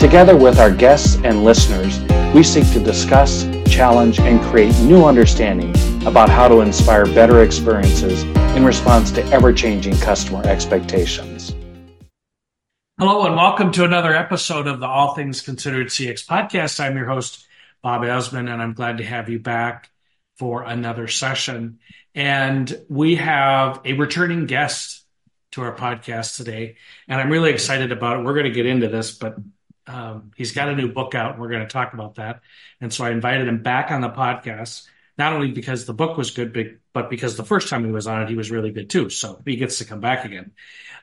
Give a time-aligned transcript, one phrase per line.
[0.00, 2.00] Together with our guests and listeners,
[2.34, 5.68] we seek to discuss, challenge, and create new understanding
[6.06, 8.22] about how to inspire better experiences
[8.56, 11.54] in response to ever changing customer expectations.
[12.98, 16.80] Hello, and welcome to another episode of the All Things Considered CX podcast.
[16.80, 17.46] I'm your host,
[17.82, 19.90] Bob Azman, and I'm glad to have you back
[20.38, 21.78] for another session.
[22.14, 25.04] And we have a returning guest
[25.52, 26.76] to our podcast today,
[27.06, 28.24] and I'm really excited about it.
[28.24, 29.36] We're going to get into this, but
[29.90, 31.32] um, he's got a new book out.
[31.32, 32.40] And we're going to talk about that.
[32.80, 34.86] And so I invited him back on the podcast,
[35.18, 38.22] not only because the book was good, but because the first time he was on
[38.22, 39.10] it, he was really good too.
[39.10, 40.52] So he gets to come back again.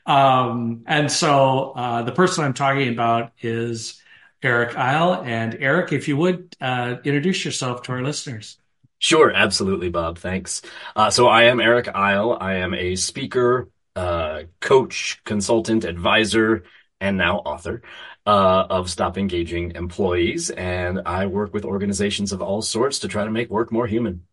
[0.06, 4.02] Um, and so uh, the person I'm talking about is
[4.42, 5.26] Eryc Eyl.
[5.26, 8.58] And Eryc, if you would uh, introduce yourself to our listeners.
[9.00, 10.18] Sure, absolutely, Bob.
[10.18, 10.62] Thanks.
[10.96, 12.38] Uh, so I am Eryc Eyl.
[12.40, 16.64] I am a speaker, uh, coach, consultant, advisor,
[17.00, 17.84] and now author
[18.28, 20.50] uh, of Stop Engaging Employees.
[20.52, 24.23] And I work with organizations of all sorts to try to make work more human.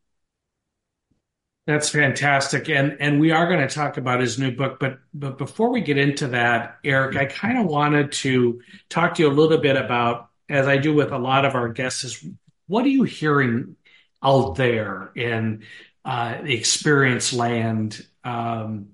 [1.67, 2.69] That's fantastic.
[2.69, 5.81] And and we are going to talk about his new book, but but before we
[5.81, 9.77] get into that, Eryc, I kind of wanted to talk to you a little bit
[9.77, 12.27] about, as I do with a lot of our guests, is
[12.67, 13.77] what are you hearing
[14.23, 15.63] out there in
[16.05, 18.89] uh, the experience land, um,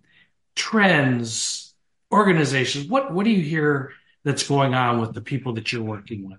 [0.54, 1.74] trends,
[2.12, 2.86] organizations?
[2.86, 6.38] What what do you hear that's going on with the people that you're working with?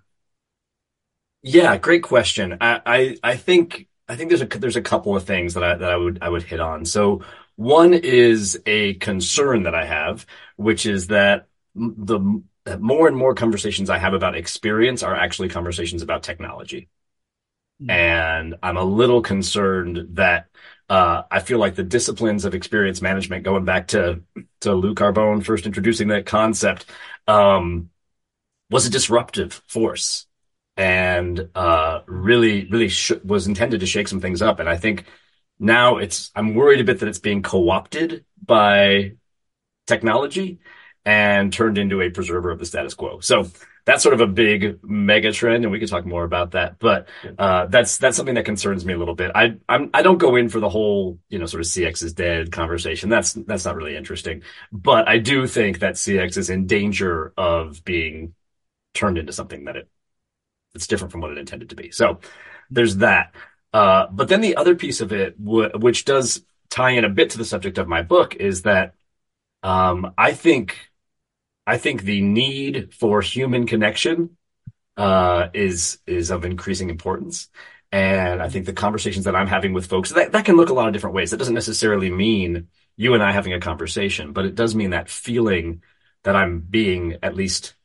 [1.43, 2.57] Yeah, great question.
[2.61, 5.75] I, I, I think I think there's a there's a couple of things that I
[5.75, 6.85] that I would I would hit on.
[6.85, 7.23] So
[7.55, 10.25] one is a concern that I have,
[10.55, 12.43] which is that the
[12.79, 16.89] more and more conversations I have about experience are actually conversations about technology.
[17.81, 17.89] Mm-hmm.
[17.89, 20.47] And I'm a little concerned that
[20.89, 24.21] uh, I feel like the disciplines of experience management, going back to
[24.59, 26.85] to Lou Carbone first introducing that concept,
[27.27, 27.89] um,
[28.69, 30.27] was a disruptive force
[30.77, 34.59] and uh, really, really sh- was intended to shake some things up.
[34.59, 35.05] And I think
[35.59, 39.13] now it's I'm worried a bit that it's being co-opted by
[39.87, 40.59] technology
[41.05, 43.19] and turned into a preserver of the status quo.
[43.19, 43.49] So
[43.85, 46.77] that's sort of a big mega trend, and we could talk more about that.
[46.79, 49.31] But uh, that's that's something that concerns me a little bit.
[49.33, 52.13] I I'm I don't go in for the whole you know sort of CX is
[52.13, 53.09] dead conversation.
[53.09, 54.43] That's that's not really interesting.
[54.71, 58.33] But I do think that CX is in danger of being
[58.93, 59.89] turned into something that it
[60.73, 61.91] it's different from what it intended to be.
[61.91, 62.19] So
[62.69, 63.33] there's that.
[63.73, 67.31] Uh, but then the other piece of it, w- which does tie in a bit
[67.31, 68.93] to the subject of my book, is that
[69.63, 70.90] um, I think
[71.71, 74.35] I think the need for human connection
[74.97, 77.47] uh, is is of increasing importance.
[77.93, 80.73] And I think the conversations that I'm having with folks that, that can look a
[80.73, 81.31] lot of different ways.
[81.31, 82.67] That doesn't necessarily mean
[82.97, 85.81] you and I having a conversation, but it does mean that feeling
[86.23, 87.75] that I'm being at least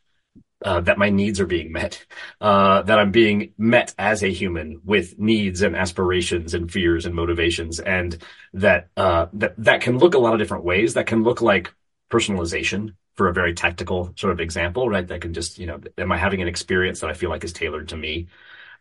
[0.65, 2.05] uh, that my needs are being met,
[2.41, 7.15] uh, that I'm being met as a human with needs and aspirations and fears and
[7.15, 8.19] motivations, and
[8.53, 10.95] that uh, that that can look a lot of different ways.
[10.95, 11.73] That can look like
[12.11, 15.07] personalization for a very tactical sort of example, right?
[15.07, 17.53] That can just, you know, am I having an experience that I feel like is
[17.53, 18.29] tailored to me?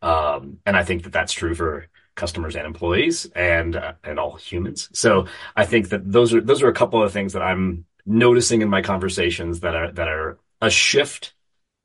[0.02, 4.36] Um, and I think that that's true for customers and employees and uh, and all
[4.36, 4.90] humans.
[4.94, 8.62] So I think that those are those are a couple of things that I'm noticing
[8.62, 11.34] in my conversations that are that are a shift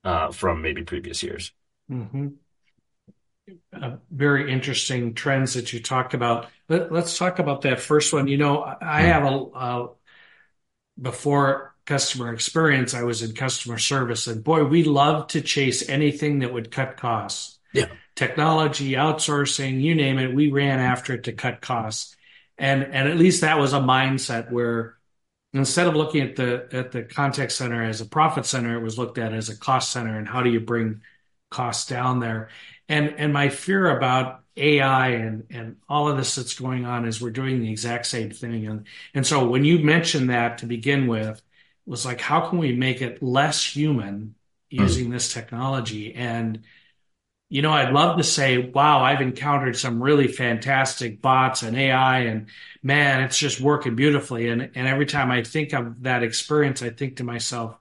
[0.03, 1.51] uh, from maybe previous years.
[1.89, 2.27] Mm-hmm.
[3.73, 6.47] Uh, very interesting trends that you talked about.
[6.69, 8.27] Let, us talk about that first one.
[8.27, 9.07] You know, I hmm.
[9.07, 9.89] have a, a
[11.01, 16.39] before customer experience, I was in customer service, and boy, we loved to chase anything
[16.39, 17.59] that would cut costs.
[17.73, 17.87] Yeah.
[18.15, 22.15] Technology, outsourcing, you name it, we ran after it to cut costs.
[22.57, 24.97] And and at least that was a mindset where
[25.53, 28.97] instead of looking at the at the contact center as a profit center, it was
[28.97, 31.01] looked at as a cost center and how do you bring
[31.49, 32.49] costs down there.
[32.89, 37.21] And and my fear about AI and and all of this that's going on is
[37.21, 38.67] we're doing the exact same thing.
[38.67, 41.41] And and so when you mentioned that to begin with,
[41.91, 44.35] was like, how can we make it less human
[44.69, 45.11] using mm.
[45.11, 46.15] this technology?
[46.15, 46.63] And,
[47.49, 52.19] you know, I'd love to say, wow, I've encountered some really fantastic bots and AI
[52.19, 52.47] and
[52.81, 54.47] man, it's just working beautifully.
[54.47, 57.77] And, and every time I think of that experience, I think to myself,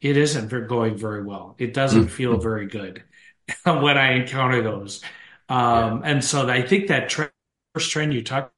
[0.00, 1.54] it isn't going very well.
[1.58, 2.10] It doesn't mm.
[2.10, 3.04] feel very good.
[3.64, 5.02] when I encounter those.
[5.48, 6.10] Um, yeah.
[6.10, 7.32] And so I think that trend,
[7.74, 8.52] first trend you talked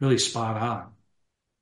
[0.00, 0.93] really spot on.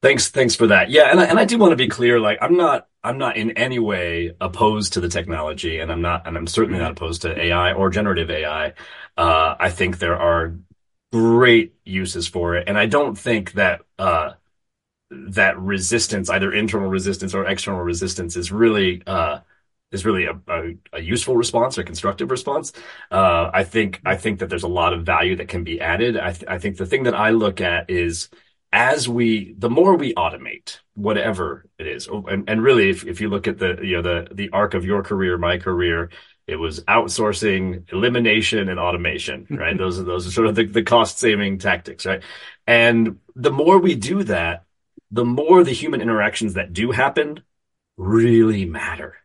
[0.02, 0.90] Thanks, thanks for that.
[0.90, 2.18] Yeah, and I, and I do want to be clear.
[2.18, 6.26] Like, I'm not, I'm not in any way opposed to the technology, and I'm not,
[6.26, 8.72] and I'm certainly not opposed to AI or generative AI.
[9.16, 10.56] Uh, I think there are
[11.12, 14.32] great uses for it, and I don't think that uh,
[15.10, 19.40] that resistance, either internal resistance or external resistance, is really uh,
[19.92, 22.72] is really a, a, a, useful response or constructive response.
[23.10, 26.16] Uh, I think I think that there's a lot of value that can be added.
[26.16, 28.28] I, th- I think the thing that I look at is
[28.72, 33.20] as we the more we automate whatever it is, oh, and, and really if, if
[33.20, 36.10] you look at the you know the the arc of your career, my career,
[36.46, 39.76] it was outsourcing, elimination, and automation, right?
[39.76, 42.22] those are those are sort of the, the cost saving tactics, right?
[42.66, 44.64] And the more we do that,
[45.10, 47.42] the more the human interactions that do happen
[47.96, 49.16] really matter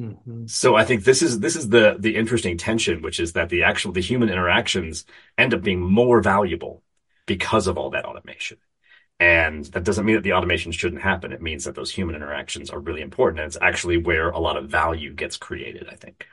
[0.00, 0.46] Mm-hmm.
[0.46, 3.64] So I think this is this is the the interesting tension, which is that the
[3.64, 5.04] actual the human interactions
[5.36, 6.82] end up being more valuable
[7.26, 8.58] because of all that automation.
[9.20, 11.30] And that doesn't mean that the automation shouldn't happen.
[11.30, 13.40] It means that those human interactions are really important.
[13.40, 16.26] And it's actually where a lot of value gets created, I think.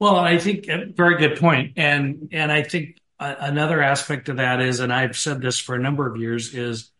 [0.00, 1.74] Well, I think a very good point.
[1.76, 5.78] And, and I think another aspect of that is, and I've said this for a
[5.78, 6.90] number of years, is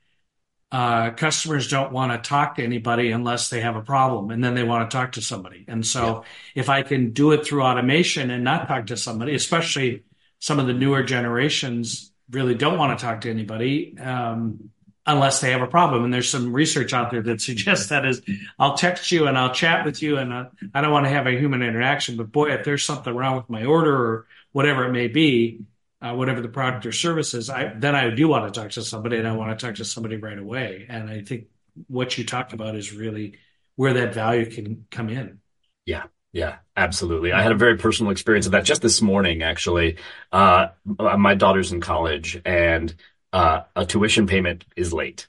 [0.71, 4.55] uh, customers don't want to talk to anybody unless they have a problem and then
[4.55, 5.65] they want to talk to somebody.
[5.67, 6.25] And so
[6.55, 6.61] yeah.
[6.63, 10.05] if I can do it through automation and not talk to somebody, especially
[10.39, 14.71] some of the newer generations really don't want to talk to anybody um,
[15.07, 16.05] unless they have a problem.
[16.05, 18.23] And there's some research out there that suggests that is
[18.59, 20.45] I'll text you and I'll chat with you and uh,
[20.75, 23.49] I don't want to have a human interaction, but boy, if there's something wrong with
[23.49, 25.61] my order or whatever it may be,
[26.03, 28.83] uh, whatever the product or service is, I then I do want to talk to
[28.83, 30.87] somebody and I want to talk to somebody right away.
[30.89, 31.47] And I think
[31.89, 33.39] what you talked about is really
[33.77, 35.41] where that value can come in.
[35.85, 36.05] Yeah.
[36.33, 37.33] Yeah, absolutely.
[37.33, 39.97] I had a very personal experience of that just this morning, actually.
[40.31, 42.95] Uh, my daughter's in college and
[43.37, 45.29] uh, a tuition payment is late,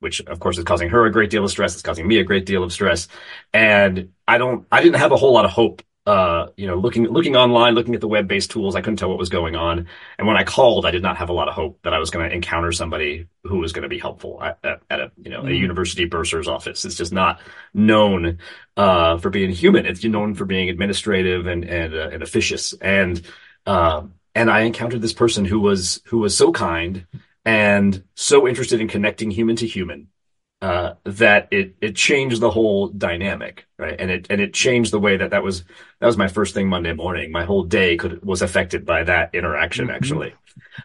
[0.00, 1.72] which of course is causing her a great deal of stress.
[1.72, 3.08] It's causing me a great deal of stress.
[3.52, 7.04] And I don't, I didn't have a whole lot of hope uh, you know, looking
[7.08, 9.88] looking online, looking at the web-based tools, I couldn't tell what was going on.
[10.18, 12.10] And when I called, I did not have a lot of hope that I was
[12.10, 15.30] going to encounter somebody who was going to be helpful at, at, at a you
[15.30, 16.84] know a university bursar's office.
[16.84, 17.40] It's just not
[17.74, 18.38] known
[18.76, 19.84] uh, for being human.
[19.84, 22.72] It's known for being administrative and and uh, and officious.
[22.74, 23.20] And
[23.66, 27.04] um, and I encountered this person who was who was so kind
[27.46, 30.08] and so interested in connecting human to human
[30.60, 33.94] uh, that it it changed the whole dynamic, right?
[33.98, 35.64] And it and it changed the way that that was
[36.00, 37.30] that was my first thing Monday morning.
[37.30, 39.94] My whole day could was affected by that interaction, mm-hmm.
[39.94, 40.34] actually,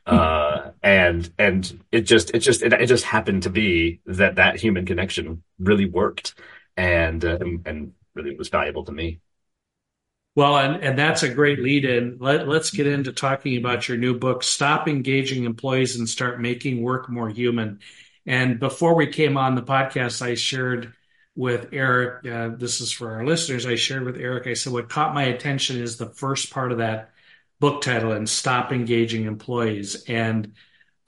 [0.06, 4.60] uh, and and it just it just it, it just happened to be that that
[4.60, 6.36] human connection really worked,
[6.78, 9.20] and uh, and really was valuable to me.
[10.34, 12.18] Well, and, and that's a great lead in.
[12.20, 16.82] Let, let's get into talking about your new book, Stop Engaging Employees and Start Making
[16.82, 17.80] Work More Human.
[18.26, 20.94] And before we came on the podcast, I shared
[21.36, 24.90] with Eryc, uh, this is for our listeners, I shared with Eryc, I said, what
[24.90, 27.12] caught my attention is the first part of that
[27.60, 30.04] book title and stop engaging employees.
[30.06, 30.54] And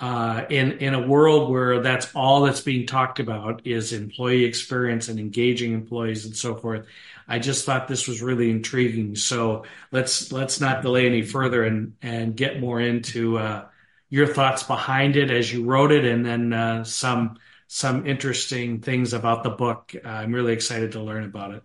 [0.04, 5.08] uh, in in a world where that's all that's being talked about is employee experience
[5.08, 6.86] and engaging employees and so forth,
[7.26, 9.16] I just thought this was really intriguing.
[9.16, 9.64] So
[9.94, 13.66] let's let's not delay any further and and get more into uh,
[14.10, 19.14] your thoughts behind it as you wrote it, and then uh, some some interesting things
[19.14, 19.96] about the book.
[20.04, 21.64] I'm really excited to learn about it.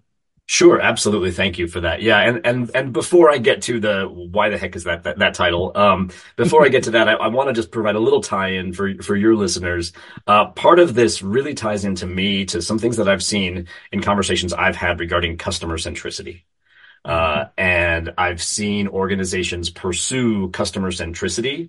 [0.50, 1.30] Sure, absolutely.
[1.30, 2.00] Thank you for that.
[2.00, 5.18] Yeah, and and and before I get to the why the heck is that that,
[5.18, 5.72] that title?
[5.74, 8.72] Um, before I get to that, I, I want to just provide a little tie-in
[8.72, 9.92] for for your listeners.
[10.26, 14.00] Uh, part of this really ties into me to some things that I've seen in
[14.00, 16.44] conversations I've had regarding customer centricity.
[17.04, 21.68] Uh, and I've seen organizations pursue customer centricity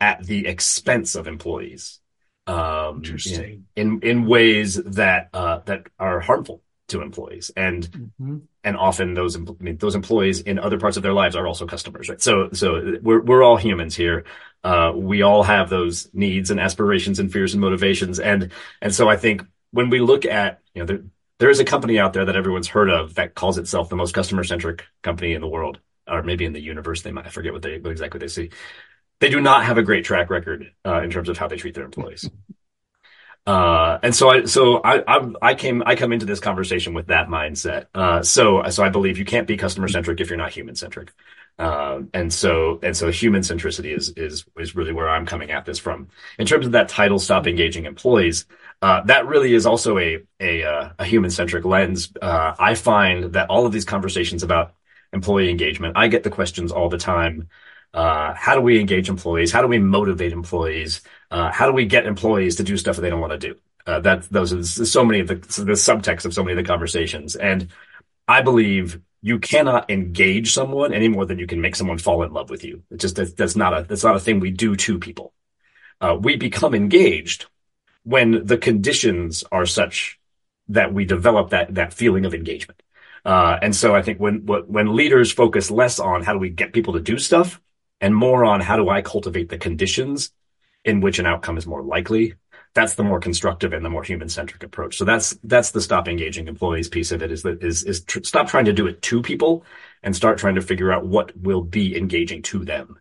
[0.00, 1.98] at the expense of employees.
[2.46, 3.68] Um, Interesting.
[3.74, 6.62] In, in, in ways that uh, that are harmful
[6.92, 8.38] to employees, and mm-hmm.
[8.64, 11.66] and often those I mean, those employees in other parts of their lives are also
[11.66, 12.20] customers, right?
[12.20, 14.24] So so we're we're all humans here.
[14.64, 19.08] Uh, we all have those needs and aspirations and fears and motivations, and and so
[19.08, 21.02] I think when we look at you know there
[21.38, 24.14] there is a company out there that everyone's heard of that calls itself the most
[24.14, 27.02] customer centric company in the world, or maybe in the universe.
[27.02, 28.50] They might I forget what they what exactly they see
[29.22, 31.74] they do not have a great track record uh, in terms of how they treat
[31.74, 32.28] their employees.
[33.46, 37.08] Uh, and so I, so I, I, I, came, I come into this conversation with
[37.08, 37.86] that mindset.
[37.94, 41.12] Uh, so, so I believe you can't be customer centric if you're not human centric.
[41.58, 45.64] Uh, and so, and so human centricity is, is, is really where I'm coming at
[45.64, 46.08] this from.
[46.38, 48.46] In terms of that title, stop engaging employees,
[48.80, 52.12] uh, that really is also a, a, uh, a human centric lens.
[52.20, 54.74] Uh, I find that all of these conversations about
[55.12, 55.96] employee engagement.
[55.96, 57.48] I get the questions all the time.
[57.94, 59.52] Uh, how do we engage employees?
[59.52, 61.02] How do we motivate employees?
[61.30, 63.56] Uh, how do we get employees to do stuff that they don't want to do?
[63.86, 66.68] Uh, that those are so many of the the subtext of so many of the
[66.68, 67.68] conversations, and
[68.28, 72.32] I believe you cannot engage someone any more than you can make someone fall in
[72.32, 72.82] love with you.
[72.90, 75.32] It's just that, that's not a that's not a thing we do to people.
[76.00, 77.46] Uh, we become engaged
[78.04, 80.18] when the conditions are such
[80.68, 82.82] that we develop that that feeling of engagement.
[83.24, 86.72] Uh, and so I think when when leaders focus less on how do we get
[86.72, 87.60] people to do stuff
[88.02, 90.32] and more on how do I cultivate the conditions
[90.84, 92.34] in which an outcome is more likely,
[92.74, 94.96] that's the more constructive and the more human centric approach.
[94.96, 98.24] So that's that's the stop engaging employees piece of it is that is is tr-
[98.24, 99.64] stop trying to do it to people
[100.02, 102.98] and start trying to figure out what will be engaging to them.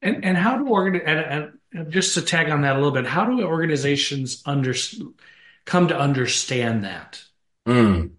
[0.00, 3.06] And and how do organ and, and just to tag on that a little bit,
[3.06, 4.74] how do organizations under
[5.66, 7.22] come to understand that?
[7.66, 8.12] Mm.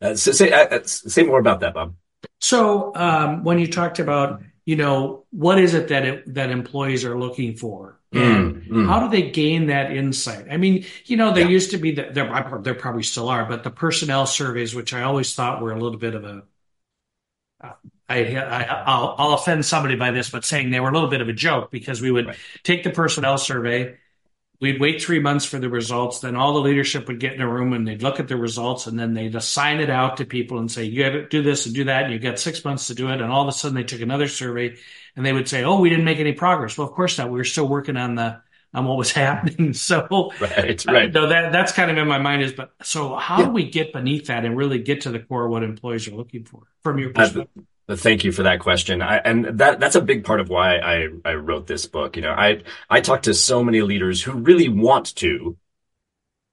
[0.00, 1.94] Uh, so say uh, say more about that, Bob.
[2.40, 7.02] So um, when you talked about you know what is it that it, that employees
[7.06, 8.86] are looking for and mm, mm.
[8.86, 11.50] how do they gain that insight i mean you know there yeah.
[11.50, 15.02] used to be the, there, there probably still are but the personnel surveys which i
[15.04, 16.42] always thought were a little bit of a
[17.64, 17.72] uh,
[18.08, 21.20] I, I will I'll offend somebody by this, but saying they were a little bit
[21.20, 22.36] of a joke because we would right.
[22.62, 23.96] take the personnel survey,
[24.60, 26.20] we'd wait three months for the results.
[26.20, 28.86] Then all the leadership would get in a room and they'd look at the results
[28.86, 31.66] and then they'd assign it out to people and say, you got to do this
[31.66, 32.04] and do that.
[32.04, 33.20] And you got six months to do it.
[33.20, 34.76] And all of a sudden they took another survey
[35.14, 36.76] and they would say, Oh, we didn't make any progress.
[36.76, 37.30] Well, of course not.
[37.30, 38.40] We were still working on the,
[38.74, 39.74] on what was happening.
[39.74, 41.12] So, right, right.
[41.12, 43.46] No, that, that's kind of in my mind is, but so how yeah.
[43.46, 46.14] do we get beneath that and really get to the core of what employees are
[46.14, 47.48] looking for from your perspective?
[47.56, 49.00] Uh, Thank you for that question.
[49.00, 52.16] I, and that that's a big part of why I, I wrote this book.
[52.16, 55.56] You know, I I talk to so many leaders who really want to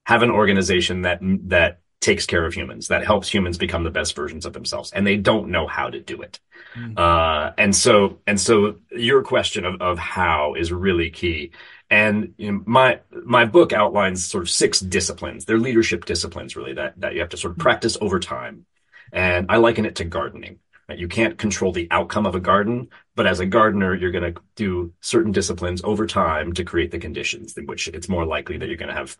[0.04, 4.16] have an organization that that takes care of humans, that helps humans become the best
[4.16, 6.40] versions of themselves, and they don't know how to do it.
[6.74, 6.94] Mm-hmm.
[6.96, 11.50] Uh, and so and so your question of of how is really key.
[11.90, 15.44] And you know, my my book outlines sort of six disciplines.
[15.44, 18.64] They're leadership disciplines, really, that that you have to sort of practice over time.
[19.12, 20.60] And I liken it to gardening
[20.94, 24.40] you can't control the outcome of a garden, but as a gardener, you're going to
[24.54, 28.68] do certain disciplines over time to create the conditions in which it's more likely that
[28.68, 29.16] you're going to have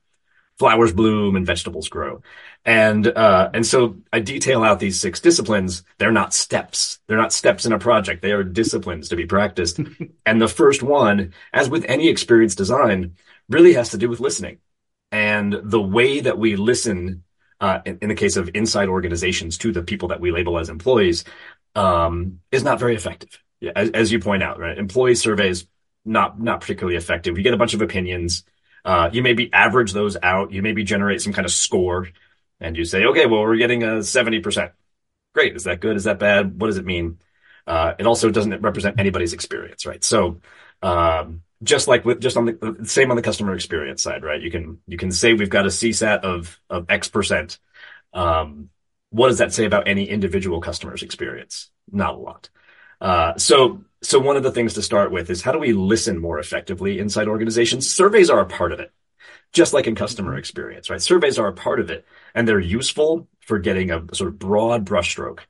[0.58, 2.22] flowers bloom and vegetables grow.
[2.64, 5.82] And, uh, and so I detail out these six disciplines.
[5.98, 6.98] They're not steps.
[7.06, 8.22] They're not steps in a project.
[8.22, 9.80] They are disciplines to be practiced.
[10.26, 13.16] and the first one, as with any experience design,
[13.48, 14.58] really has to do with listening.
[15.12, 17.22] And the way that we listen
[17.60, 20.68] uh, in, in, the case of inside organizations to the people that we label as
[20.68, 21.24] employees,
[21.76, 23.38] um, is not very effective.
[23.60, 24.76] Yeah, as, as, you point out, right?
[24.76, 25.66] Employee surveys
[26.04, 27.36] not not particularly effective.
[27.36, 28.44] You get a bunch of opinions.
[28.84, 30.52] Uh, you maybe average those out.
[30.52, 32.08] You maybe generate some kind of score,
[32.60, 34.72] and you say, okay, well, we're getting a seventy percent.
[35.34, 35.54] Great.
[35.54, 35.96] Is that good?
[35.96, 36.60] Is that bad?
[36.60, 37.18] What does it mean?
[37.66, 40.02] Uh, it also doesn't represent anybody's experience, right?
[40.02, 40.40] So,
[40.82, 44.40] um, just like with just on the same on the customer experience side, right?
[44.40, 47.58] You can you can say we've got a CSAT of of X percent.
[48.12, 48.70] Um,
[49.16, 51.70] what does that say about any individual customer's experience?
[51.90, 52.50] Not a lot.
[53.00, 56.20] Uh, so, so one of the things to start with is how do we listen
[56.20, 57.90] more effectively inside organizations?
[57.90, 58.92] Surveys are a part of it,
[59.54, 60.38] just like in customer mm-hmm.
[60.40, 61.00] experience, right?
[61.00, 62.04] Surveys are a part of it
[62.34, 65.40] and they're useful for getting a sort of broad brushstroke.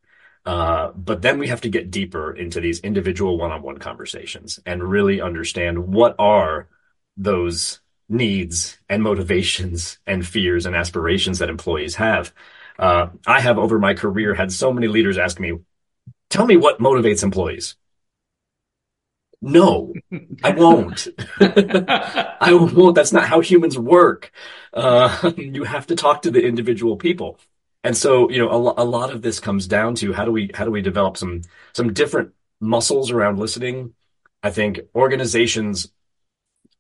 [0.44, 5.20] Uh, but then we have to get deeper into these individual one-on-one conversations and really
[5.20, 6.68] understand what are
[7.16, 12.32] those needs and motivations and fears and aspirations that employees have.
[12.78, 15.58] Uh, I have over my career had so many leaders ask me,
[16.30, 17.76] tell me what motivates employees.
[19.42, 19.92] No,
[20.42, 21.08] I won't.
[21.40, 22.94] I won't.
[22.94, 24.32] That's not how humans work.
[24.72, 27.38] Uh, you have to talk to the individual people.
[27.84, 30.50] And so, you know, a, a lot of this comes down to how do we,
[30.54, 31.42] how do we develop some,
[31.72, 33.94] some different muscles around listening?
[34.42, 35.92] I think organizations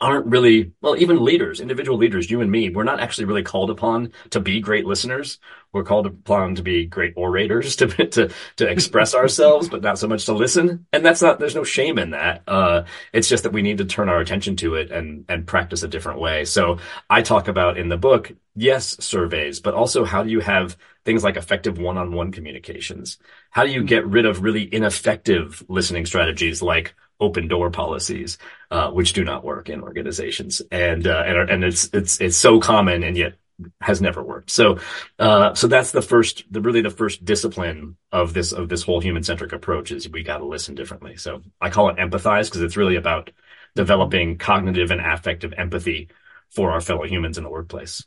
[0.00, 3.70] aren't really well even leaders individual leaders you and me we're not actually really called
[3.70, 5.38] upon to be great listeners.
[5.72, 10.08] We're called upon to be great orators to to to express ourselves but not so
[10.08, 10.86] much to listen.
[10.92, 12.42] And that's not there's no shame in that.
[12.46, 15.82] Uh, it's just that we need to turn our attention to it and and practice
[15.82, 16.44] a different way.
[16.44, 16.78] So
[17.10, 21.22] i talk about in the book yes surveys but also how do you have things
[21.22, 23.18] like effective one-on-one communications?
[23.50, 28.38] How do you get rid of really ineffective listening strategies like open door policies,
[28.70, 32.60] uh, which do not work in organizations, and uh, and and it's it's it's so
[32.60, 33.34] common and yet
[33.80, 34.50] has never worked.
[34.50, 34.78] So
[35.18, 39.00] uh, so that's the first, the really the first discipline of this of this whole
[39.00, 41.16] human centric approach is we got to listen differently.
[41.16, 43.30] So I call it empathize because it's really about
[43.74, 46.08] developing cognitive and affective empathy
[46.50, 48.04] for our fellow humans in the workplace.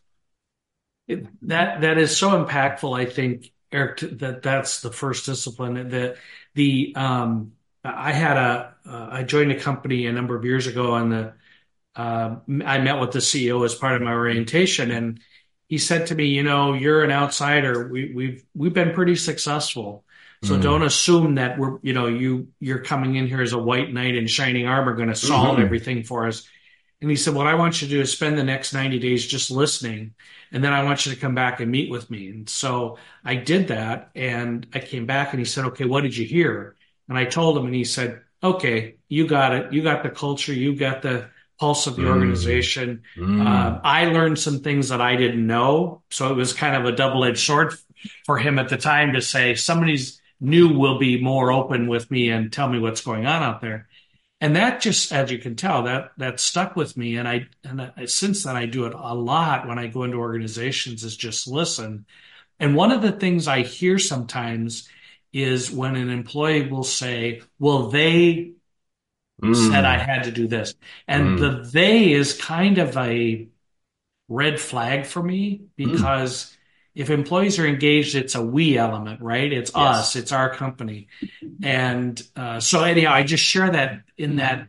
[1.08, 2.98] That that is so impactful.
[2.98, 5.90] I think Eryc, that that's the first discipline.
[5.90, 6.18] that
[6.54, 10.96] the um, I had a uh, I joined a company a number of years ago,
[10.96, 11.34] and the
[11.96, 15.20] uh, I met with the CEO as part of my orientation, and
[15.68, 17.88] he said to me, "You know, you're an outsider.
[17.88, 20.04] We, we've we've been pretty successful."
[20.42, 20.62] So mm.
[20.62, 24.16] don't assume that we're, you know, you you're coming in here as a white knight
[24.16, 25.66] in shining armor, going to solve mm-hmm.
[25.66, 26.48] everything for us.
[27.02, 29.26] And he said, What I want you to do is spend the next 90 days
[29.26, 30.14] just listening.
[30.52, 32.30] And then I want you to come back and meet with me.
[32.30, 34.12] And so I did that.
[34.16, 36.76] And I came back and he said, Okay, what did you hear?
[37.10, 39.74] And I told him, and he said, Okay, you got it.
[39.74, 40.54] You got the culture.
[40.54, 41.28] You got the
[41.60, 42.10] pulse of the mm.
[42.10, 43.02] organization.
[43.18, 43.46] Mm.
[43.46, 46.04] Uh, I learned some things that I didn't know.
[46.10, 47.74] So it was kind of a double edged sword
[48.26, 52.30] for him at the time to say, Somebody's new will be more open with me
[52.30, 53.90] and tell me what's going on out there
[54.42, 57.82] and that just as you can tell that that stuck with me and i and
[57.82, 61.48] I, since then i do it a lot when i go into organizations is just
[61.48, 62.06] listen
[62.60, 64.88] and one of the things i hear sometimes
[65.32, 68.54] is when an employee will say well they
[69.42, 69.70] mm.
[69.70, 70.74] said i had to do this
[71.08, 71.40] and mm.
[71.40, 73.48] the they is kind of a
[74.28, 75.92] red flag for me mm.
[75.92, 76.56] because mm
[76.96, 79.54] if employees are engaged, it's a we element, right?
[79.54, 79.98] It's yes.
[79.98, 81.08] us, it's our company.
[81.64, 84.68] And uh, so anyhow, I just share that in that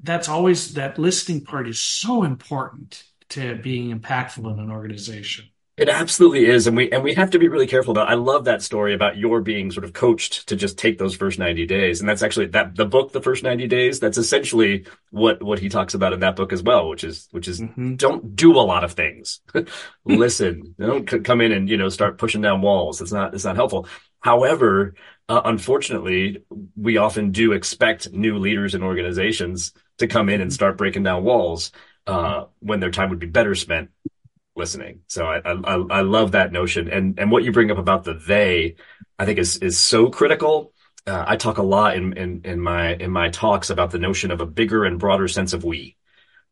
[0.00, 5.46] that's always that listening part is so important to being impactful in an organization.
[5.80, 8.10] It absolutely is, and we and we have to be really careful about.
[8.10, 11.38] I love that story about your being sort of coached to just take those first
[11.38, 13.98] ninety days, and that's actually that the book, the first ninety days.
[13.98, 17.48] That's essentially what what he talks about in that book as well, which is which
[17.48, 17.94] is mm-hmm.
[17.94, 19.40] don't do a lot of things,
[20.04, 23.00] listen, don't c- come in and you know start pushing down walls.
[23.00, 23.88] It's not it's not helpful.
[24.20, 24.92] However,
[25.30, 26.44] uh, unfortunately,
[26.76, 31.24] we often do expect new leaders in organizations to come in and start breaking down
[31.24, 31.72] walls
[32.06, 33.88] uh, when their time would be better spent
[34.56, 35.00] listening.
[35.06, 36.88] So I, I, I love that notion.
[36.88, 38.76] And, and what you bring up about the they,
[39.18, 40.72] I think is, is so critical.
[41.06, 44.30] Uh, I talk a lot in, in, in my, in my talks about the notion
[44.30, 45.96] of a bigger and broader sense of we,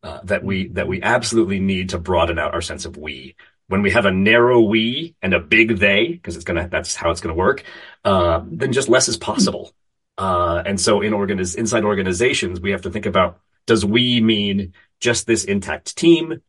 [0.03, 3.37] uh, that we, that we absolutely need to broaden out our sense of we.
[3.67, 7.11] When we have a narrow we and a big they, because it's gonna, that's how
[7.11, 7.65] it's gonna work,
[8.05, 9.73] uh, then just less is possible.
[10.17, 14.73] Uh, and so in organiz- inside organizations, we have to think about, does we mean
[15.01, 16.41] just this intact team?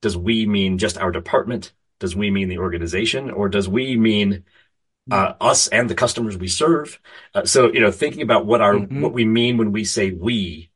[0.00, 1.72] Does we mean just our department?
[2.00, 4.44] Does we mean the organization or does we mean
[5.10, 7.00] uh, us and the customers we serve?
[7.34, 9.00] Uh, so, you know, thinking about what our, mm-hmm.
[9.00, 10.70] what we mean when we say we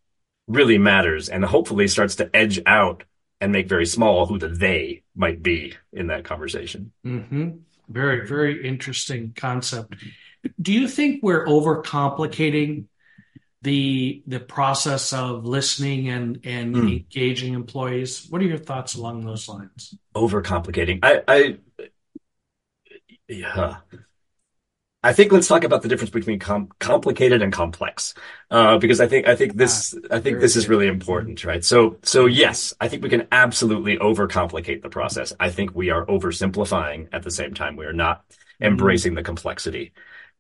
[0.49, 3.05] really matters and hopefully starts to edge out
[3.41, 6.93] and make very small who the they might be in that conversation.
[7.07, 7.51] Mm-hmm.
[7.89, 9.95] Very, very interesting concept.
[10.61, 12.87] Do you think we're overcomplicating
[13.63, 16.93] the the process of listening and and mm.
[16.93, 18.27] engaging employees.
[18.29, 19.97] What are your thoughts along those lines?
[20.15, 20.99] Overcomplicating.
[21.03, 21.57] I, I
[23.29, 23.77] yeah.
[25.05, 28.15] I think let's talk about the difference between com- complicated and complex,
[28.53, 31.65] uh, because I think I think this ah, I think this is really important, right?
[31.65, 35.33] So so yes, I think we can absolutely overcomplicate the process.
[35.41, 37.75] I think we are oversimplifying at the same time.
[37.75, 38.25] We are not
[38.59, 38.67] hmm.
[38.67, 39.17] embracing mm.
[39.17, 39.93] the complexity.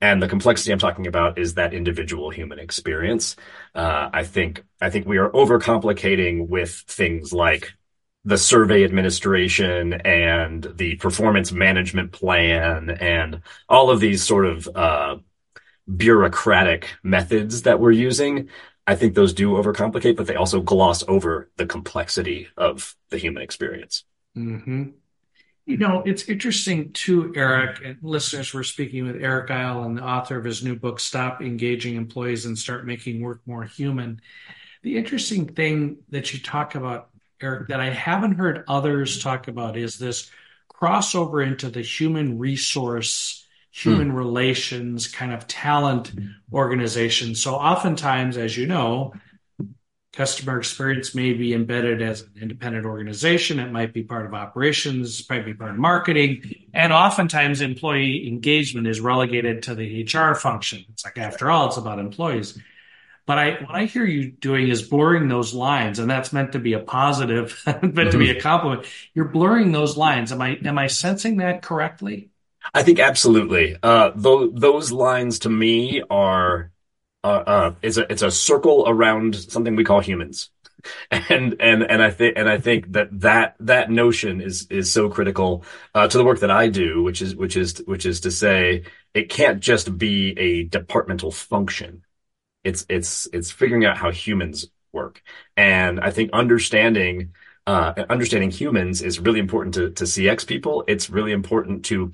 [0.02, 3.36] And the complexity I'm talking about is that individual human experience.
[3.72, 7.72] Uh, I think I think we are overcomplicating with things like
[8.24, 15.16] the survey administration and the performance management plan and all of these sort of uh,
[15.96, 18.48] bureaucratic methods that we're using.
[18.88, 23.44] I think those do overcomplicate, but they also gloss over the complexity of the human
[23.44, 24.02] experience.
[24.36, 24.82] Mm-hmm.
[25.64, 30.02] You know, it's interesting too, Eryc, and listeners were speaking with Eryc Eyl, and the
[30.02, 34.20] author of his new book, Stop Engaging Employees and Start Making Work More Human.
[34.82, 39.76] The interesting thing that you talk about, Eryc, that I haven't heard others talk about
[39.76, 40.30] is this
[40.68, 44.16] crossover into the human resource, human hmm.
[44.16, 46.12] relations kind of talent
[46.52, 47.36] organization.
[47.36, 49.14] So oftentimes, as you know,
[50.12, 53.58] Customer experience may be embedded as an independent organization.
[53.58, 56.66] It might be part of operations, it might be part of marketing.
[56.74, 60.84] And oftentimes employee engagement is relegated to the HR function.
[60.90, 62.58] It's like, after all, it's about employees.
[63.24, 66.58] But I, what I hear you doing is blurring those lines, and that's meant to
[66.58, 68.10] be a positive, meant mm-hmm.
[68.10, 68.42] to be a mm-hmm.
[68.42, 68.86] compliment.
[69.14, 70.32] You're blurring those lines.
[70.32, 72.28] Am I, am I sensing that correctly?
[72.74, 73.76] I think absolutely.
[73.82, 76.71] Uh, th- those lines to me are
[77.24, 80.50] uh, uh, it's a it's a circle around something we call humans,
[81.10, 85.08] and and and I think and I think that that that notion is is so
[85.08, 88.30] critical uh, to the work that I do, which is which is which is to
[88.30, 92.04] say it can't just be a departmental function.
[92.64, 95.22] It's it's it's figuring out how humans work,
[95.56, 97.32] and I think understanding.
[97.64, 100.82] Uh, understanding humans is really important to, to CX people.
[100.88, 102.10] It's really important to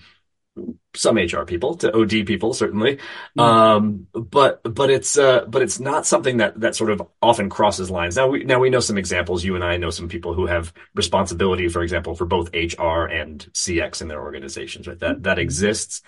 [0.95, 2.97] some HR people to OD people, certainly.
[2.97, 3.41] Mm-hmm.
[3.41, 7.91] Um, but, but it's, uh, but it's not something that, that sort of often crosses
[7.91, 8.17] lines.
[8.17, 9.45] Now we, now we know some examples.
[9.45, 13.47] You and I know some people who have responsibility, for example, for both HR and
[13.53, 14.99] CX in their organizations, right?
[14.99, 16.03] That, that exists.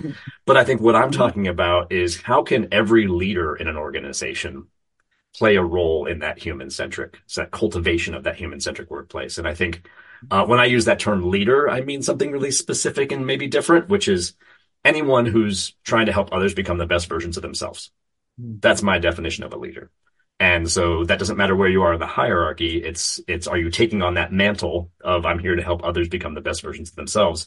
[0.47, 4.67] But I think what I'm talking about is how can every leader in an organization
[5.37, 9.39] play a role in that human centric, that cultivation of that human centric workplace?
[9.39, 9.89] And I think,
[10.31, 13.89] uh, when I use that term leader, I mean something really specific and maybe different,
[13.89, 14.35] which is
[14.85, 17.91] anyone who's trying to help others become the best versions of themselves.
[18.39, 18.57] Hmm.
[18.61, 19.91] That's my definition of a leader.
[20.39, 22.83] And so that doesn't matter where you are in the hierarchy.
[22.83, 26.35] It's, it's, are you taking on that mantle of I'm here to help others become
[26.35, 27.47] the best versions of themselves,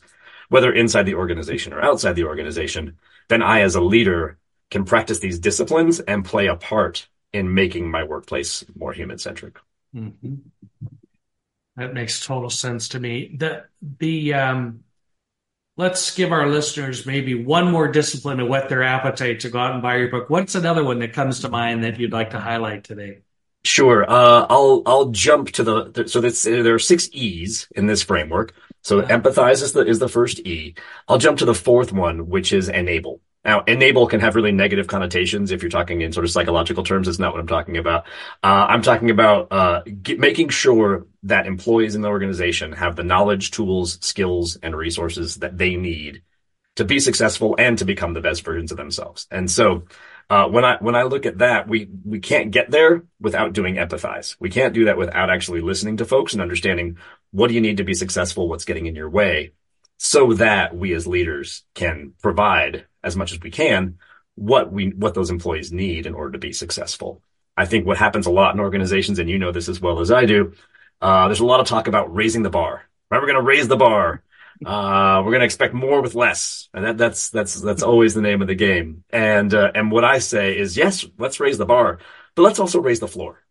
[0.50, 2.98] whether inside the organization or outside the organization,
[3.30, 4.38] then I as a leader
[4.70, 9.58] can practice these disciplines and play a part in making my workplace more human centric.
[9.96, 10.36] Mm-hmm.
[11.76, 13.36] That makes total sense to me.
[13.36, 13.66] The,
[14.00, 14.84] the, um,
[15.76, 19.74] let's give our listeners maybe one more discipline to whet their appetite to go out
[19.74, 20.30] and buy your book.
[20.30, 23.20] What's another one that comes to mind that you'd like to highlight today?
[23.66, 24.04] Sure.
[24.10, 28.54] Uh, I'll I'll jump to the so that's there are six E's in this framework.
[28.82, 29.18] So uh-huh.
[29.18, 30.76] empathize is the is the first E.
[31.08, 33.22] I'll jump to the fourth one, which is enable.
[33.46, 37.08] Now, enable can have really negative connotations if you're talking in sort of psychological terms.
[37.08, 38.06] It's not what I'm talking about.
[38.42, 43.04] Uh, I'm talking about uh, get, making sure that employees in the organization have the
[43.04, 46.22] knowledge, tools, skills, and resources that they need
[46.76, 49.28] to be successful and to become the best versions of themselves.
[49.30, 49.84] And so,
[50.30, 53.76] uh, when I when I look at that, we we can't get there without doing
[53.76, 54.38] empathize.
[54.40, 56.98] We can't do that without actually listening to folks and understanding
[57.32, 59.52] what do you need to be successful, what's getting in your way,
[59.98, 63.98] so that we as leaders can provide as much as we can
[64.36, 67.22] what we what those employees need in order to be successful.
[67.56, 70.12] I think what happens a lot in organizations, and you know this as well as
[70.12, 70.54] I do,
[71.02, 72.84] uh, there's a lot of talk about raising the bar.
[73.12, 73.20] Right?
[73.20, 74.24] We're going to raise the bar.
[74.66, 78.22] Uh, we're going to expect more with less, and that, that's that's that's always the
[78.22, 79.04] name of the game.
[79.10, 82.00] And uh, and what I say is, yes, let's raise the bar,
[82.36, 83.44] but let's also raise the floor.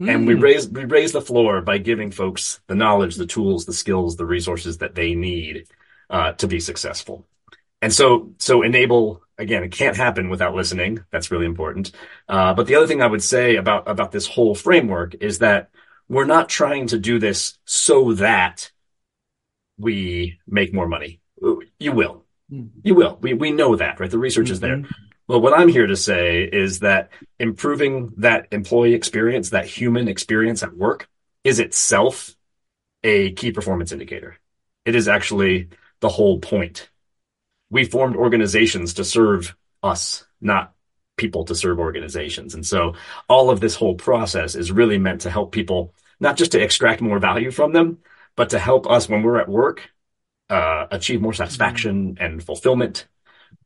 [0.00, 0.14] Mm.
[0.14, 0.40] And we hmm.
[0.40, 4.26] raise we raise the floor by giving folks the knowledge, the tools, the skills, the
[4.26, 5.66] resources that they need
[6.10, 7.26] uh, to be successful.
[7.80, 11.04] And so, so enable again, it can't happen without listening.
[11.10, 11.90] That's really important.
[12.28, 15.70] Uh, but the other thing I would say about, about this whole framework is that
[16.08, 18.70] we're not trying to do this so that
[19.78, 21.20] we make more money.
[21.78, 22.21] You will.
[22.52, 22.80] Mm-hmm.
[22.82, 23.18] You will.
[23.20, 24.10] We, we know that, right?
[24.10, 24.52] The research mm-hmm.
[24.52, 24.76] is there.
[24.76, 24.90] Mm-hmm.
[25.28, 30.62] But what I'm here to say is that improving that employee experience, that human experience
[30.62, 31.08] at work
[31.44, 32.34] is itself
[33.02, 34.36] a key performance indicator.
[34.84, 35.68] It is actually
[36.00, 36.90] the whole point
[37.70, 40.74] we formed organizations to serve us, not
[41.16, 42.54] people to serve organizations.
[42.54, 42.94] And so
[43.28, 47.00] all of this whole process is really meant to help people, not just to extract
[47.00, 47.98] more value from them,
[48.36, 49.90] but to help us when we're at work,
[50.50, 53.06] uh, achieve more satisfaction and fulfillment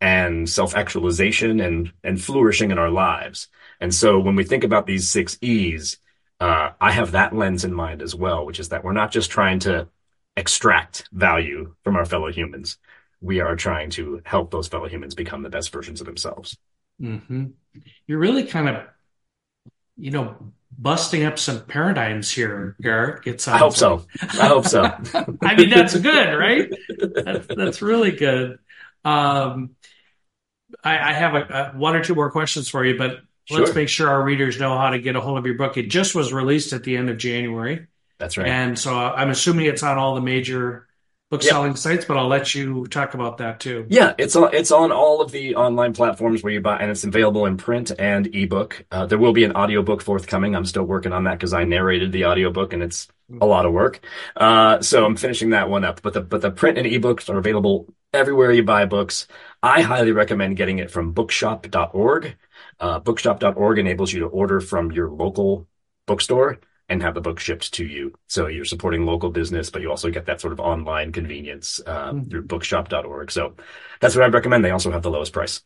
[0.01, 3.49] and self-actualization and, and flourishing in our lives.
[3.81, 5.99] And so when we think about these six E's,
[6.41, 9.31] uh, I have that lens in mind as well, which is that we're not just
[9.31, 9.89] trying to
[10.37, 12.79] extract value from our fellow humans
[13.21, 16.57] we are trying to help those fellow humans become the best versions of themselves.
[17.01, 17.47] Mm-hmm.
[18.07, 18.85] You're really kind of,
[19.97, 20.37] you know,
[20.79, 23.27] busting up some paradigms here, Eryc.
[23.27, 23.77] It's I hope like.
[23.77, 24.07] so.
[24.21, 24.83] I hope so.
[25.43, 26.71] I mean, that's good, right?
[26.99, 28.59] That's, that's really good.
[29.05, 29.77] Um,
[30.83, 33.61] I, I have a, a, one or two more questions for you, but sure.
[33.61, 35.77] let's make sure our readers know how to get a hold of your book.
[35.77, 37.87] It just was released at the end of January.
[38.19, 38.47] That's right.
[38.47, 40.86] And so I'm assuming it's on all the major
[41.31, 41.79] book selling yep.
[41.79, 43.87] sites, but I'll let you talk about that too.
[43.89, 47.05] Yeah, it's on it's on all of the online platforms where you buy, and it's
[47.05, 48.85] available in print and ebook.
[48.91, 50.55] Uh, there will be an audiobook forthcoming.
[50.55, 53.09] I'm still working on that because I narrated the audiobook and it's
[53.41, 54.01] a lot of work.
[54.37, 56.03] Uh, so I'm finishing that one up.
[56.03, 59.27] But the but the print and ebooks are available everywhere you buy books.
[59.63, 62.37] I highly recommend getting it from bookshop.org.
[62.79, 65.67] Uh, bookshop.org enables you to order from your local
[66.07, 68.13] bookstore and have the book shipped to you.
[68.29, 72.13] So you're supporting local business, but you also get that sort of online convenience uh,
[72.13, 72.29] mm-hmm.
[72.29, 73.31] through bookshop.org.
[73.31, 73.55] So
[74.01, 74.65] that's what I'd recommend.
[74.65, 75.63] They also have the lowest price.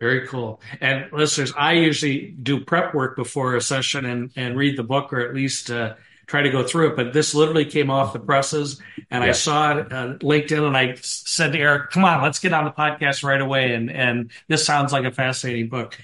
[0.00, 0.62] Very cool.
[0.80, 5.12] And listeners, I usually do prep work before a session and, and read the book
[5.12, 5.94] or at least uh,
[6.26, 6.96] try to go through it.
[6.96, 8.80] But this literally came off the presses
[9.10, 9.22] and.
[9.22, 12.64] I saw it uh, LinkedIn and I said to Eryc, come on, let's get on
[12.64, 13.74] the podcast right away.
[13.74, 15.98] And, and this sounds like a fascinating book.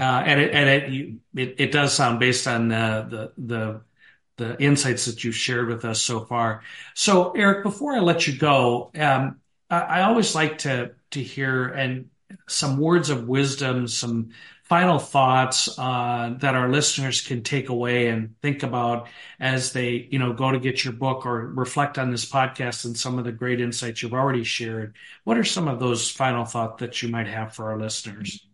[0.00, 3.80] Uh, and it, and it, it, it does sound based on uh, the the
[4.38, 6.62] the insights that you've shared with us so far.
[6.94, 11.66] So, Eryc, before I let you go, um, I, I, always like to to hear
[11.66, 12.08] and
[12.48, 14.30] some words of wisdom, some
[14.64, 19.08] final thoughts uh, that our listeners can take away and think about
[19.38, 22.96] as they, you know, go to get your book or reflect on this podcast and
[22.96, 24.94] some of the great insights you've already shared?
[25.24, 28.46] What are some of those final thoughts that you might have for our listeners?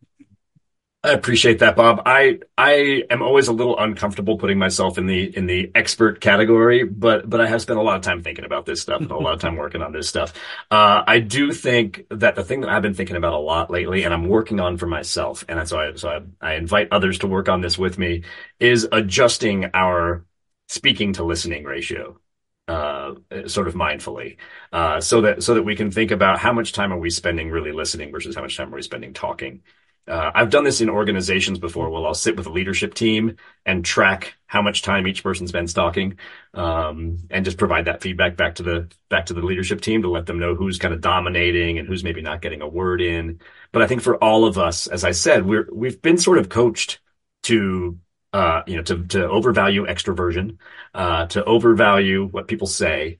[1.06, 2.02] I appreciate that, Bob.
[2.04, 6.82] I I am always a little uncomfortable putting myself in the in the expert category,
[6.82, 9.32] but but I have spent a lot of time thinking about this stuff, a lot
[9.34, 10.32] of time working on this stuff.
[10.68, 14.02] Uh, I do think that the thing that I've been thinking about a lot lately,
[14.02, 17.28] and I'm working on for myself, and so I so I, I invite others to
[17.28, 18.24] work on this with me,
[18.58, 20.24] is adjusting our
[20.66, 22.18] speaking to listening ratio
[22.66, 23.14] uh,
[23.46, 24.38] sort of mindfully,
[24.72, 27.48] uh, so that so that we can think about how much time are we spending
[27.48, 29.62] really listening versus how much time are we spending talking.
[30.08, 31.90] Uh, I've done this in organizations before.
[31.90, 35.72] Where I'll sit with a leadership team and track how much time each person spends
[35.74, 36.18] talking,
[36.54, 40.10] um, and just provide that feedback back to the back to the leadership team to
[40.10, 43.40] let them know who's kind of dominating and who's maybe not getting a word in.
[43.72, 46.48] But I think for all of us, as I said, we're we've been sort of
[46.48, 47.00] coached
[47.44, 47.98] to
[48.32, 50.58] uh, you know to to overvalue extroversion,
[50.94, 53.18] uh, to overvalue what people say.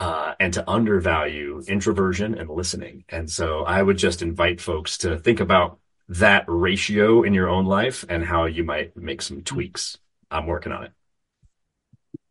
[0.00, 3.04] Uh, and to undervalue introversion and listening.
[3.08, 7.66] And so I would just invite folks to think about that ratio in your own
[7.66, 9.98] life and how you might make some tweaks.
[10.30, 10.92] I'm working on it.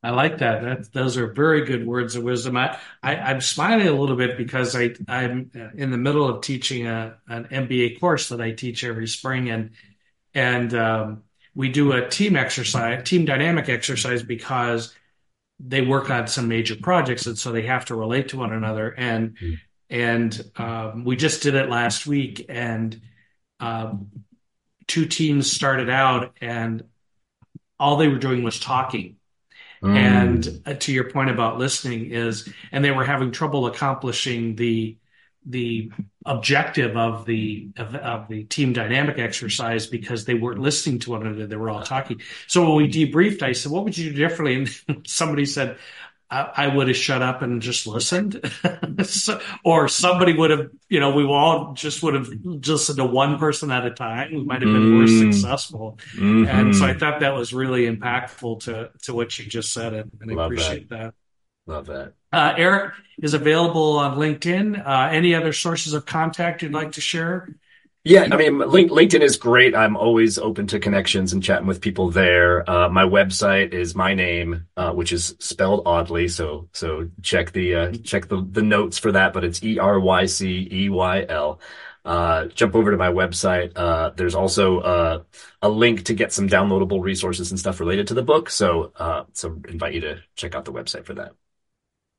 [0.04, 0.62] I like that.
[0.62, 2.56] that those are very good words of wisdom.
[2.56, 6.86] I, I, am smiling a little bit because I, I'm in the middle of teaching
[6.88, 9.72] a, an MBA course that I teach every spring, and
[10.34, 11.24] and um,
[11.56, 14.96] we do a team exercise, team dynamic exercise, because
[15.60, 18.90] they work on some major projects, and so they have to relate to one another.
[18.92, 19.54] And mm-hmm.
[19.90, 23.02] and um, we just did it last week, and
[23.60, 24.10] um,
[24.88, 26.84] two teams started out and
[27.80, 29.18] all they were doing was talking.
[29.84, 29.96] Mm.
[29.96, 34.98] And uh, to your point about listening is, and they were having trouble accomplishing the
[35.50, 35.90] the
[36.26, 41.26] objective of the of, of, the team dynamic exercise because they weren't listening to one
[41.26, 41.48] another.
[41.48, 42.22] They were all talking.
[42.48, 45.78] So when we debriefed, I said, "What would you do differently?" And somebody said,
[46.30, 48.42] I, I would have shut up and just listened,
[49.04, 53.40] so, or somebody would have, you know, we all just would have listened to one
[53.40, 54.34] person at a time.
[54.34, 54.98] We might have been mm.
[54.98, 55.98] more successful.
[56.16, 56.48] Mm-hmm.
[56.48, 60.12] And so I thought that was really impactful to to what you just said, and,
[60.20, 60.98] and I appreciate that.
[60.98, 61.14] that.
[61.74, 62.14] Love that.
[62.32, 64.86] Uh, Eryc is available on LinkedIn.
[64.86, 67.56] Uh, any other sources of contact you'd like to share?
[68.08, 69.76] Yeah, I mean, LinkedIn is great.
[69.76, 72.68] I'm always open to connections and chatting with people there.
[72.70, 77.76] Uh, my website is my name, uh, which is spelled oddly, so so check the
[77.76, 79.34] uh, check the the notes for that.
[79.34, 81.60] But it's E R Y C E Y L.
[82.06, 83.74] Uh, jump over to my website.
[83.76, 85.24] Uh, there's also uh,
[85.62, 88.50] a link to get some downloadable resources and stuff related to the book.
[88.50, 88.94] So
[89.34, 91.34] so invite you to check out the website for that.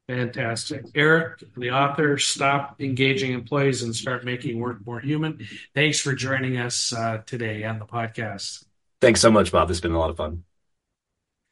[0.08, 0.86] Fantastic.
[0.94, 5.46] Eryc, the author, Stop Engaging Employees and Start Making Work More Human.
[5.74, 8.64] Thanks for joining us uh, today on the podcast.
[9.02, 9.70] Thanks so much, Bob.
[9.70, 10.44] It's been a lot of fun.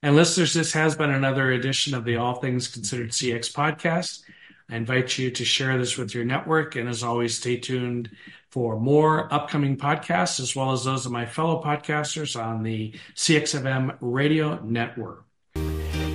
[0.03, 4.23] And listeners, this has been another edition of the All Things Considered CX podcast.
[4.71, 6.77] I invite you to share this with your network.
[6.77, 8.11] And as always, stay tuned
[8.51, 13.99] for more upcoming podcasts, as well as those of my fellow podcasters on the CXFM
[14.01, 15.25] radio network.